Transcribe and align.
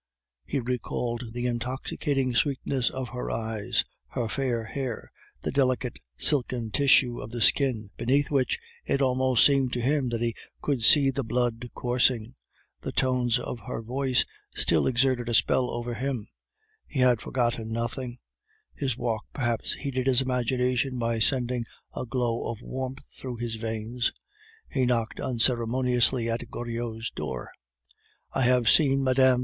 He 0.47 0.59
recalled 0.59 1.25
the 1.33 1.45
intoxicating 1.45 2.33
sweetness 2.33 2.89
of 2.89 3.09
her 3.09 3.29
eyes, 3.29 3.85
her 4.07 4.27
fair 4.27 4.63
hair, 4.63 5.11
the 5.43 5.51
delicate 5.51 5.99
silken 6.17 6.71
tissue 6.71 7.21
of 7.21 7.29
the 7.29 7.39
skin, 7.39 7.91
beneath 7.97 8.31
which 8.31 8.57
it 8.83 8.99
almost 8.99 9.45
seemed 9.45 9.73
to 9.73 9.79
him 9.79 10.09
that 10.09 10.21
he 10.23 10.33
could 10.59 10.83
see 10.83 11.11
the 11.11 11.23
blood 11.23 11.69
coursing; 11.75 12.33
the 12.81 12.91
tones 12.91 13.37
of 13.37 13.59
her 13.67 13.83
voice 13.83 14.25
still 14.55 14.87
exerted 14.87 15.29
a 15.29 15.35
spell 15.35 15.69
over 15.69 15.93
him; 15.93 16.27
he 16.87 17.01
had 17.01 17.21
forgotten 17.21 17.71
nothing; 17.71 18.17
his 18.73 18.97
walk 18.97 19.23
perhaps 19.33 19.73
heated 19.73 20.07
his 20.07 20.19
imagination 20.19 20.97
by 20.97 21.19
sending 21.19 21.63
a 21.95 22.07
glow 22.07 22.47
of 22.49 22.59
warmth 22.63 23.03
through 23.15 23.35
his 23.35 23.53
veins. 23.53 24.11
He 24.67 24.87
knocked 24.87 25.19
unceremoniously 25.19 26.27
at 26.27 26.49
Goriot's 26.49 27.11
door. 27.11 27.51
"I 28.33 28.41
have 28.41 28.67
seen 28.67 29.03
Mme. 29.03 29.39